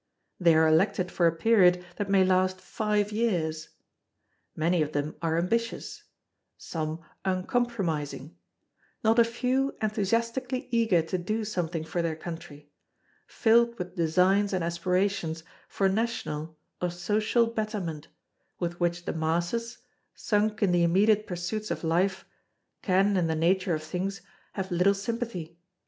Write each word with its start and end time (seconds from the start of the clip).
They 0.39 0.55
are 0.55 0.67
elected 0.67 1.11
for 1.11 1.27
a 1.27 1.31
period 1.31 1.85
that 1.97 2.09
may 2.09 2.23
last 2.23 2.59
five 2.59 3.11
years. 3.11 3.69
Many 4.55 4.81
of 4.81 4.93
them 4.93 5.15
are 5.21 5.37
ambitious; 5.37 6.05
some 6.57 7.01
uncompromising; 7.23 8.35
not 9.03 9.19
a 9.19 9.23
few 9.23 9.75
enthusiastically 9.79 10.67
eager 10.71 11.03
to 11.03 11.19
do 11.19 11.45
something 11.45 11.83
for 11.83 12.01
their 12.01 12.15
country; 12.15 12.71
filled 13.27 13.77
with 13.77 13.93
designs 13.95 14.53
and 14.53 14.63
aspirations 14.63 15.43
for 15.69 15.87
national 15.87 16.57
or 16.81 16.89
social 16.89 17.45
betterment, 17.45 18.07
with 18.57 18.79
which 18.79 19.05
the 19.05 19.13
masses, 19.13 19.77
sunk 20.15 20.63
in 20.63 20.71
the 20.71 20.81
immediate 20.81 21.27
pursuits 21.27 21.69
of 21.69 21.83
life, 21.83 22.25
can 22.81 23.15
in 23.17 23.27
the 23.27 23.35
nature 23.35 23.75
of 23.75 23.83
things 23.83 24.21
have 24.53 24.71
little 24.71 24.95
sympathy. 24.95 25.59